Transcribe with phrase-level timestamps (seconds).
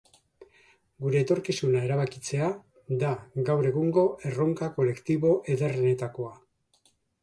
[1.05, 2.49] Gure etorkizuna erabakitzea
[3.05, 3.13] da
[3.53, 6.39] gaur egungo erronka kolektibo ederrenetakoa.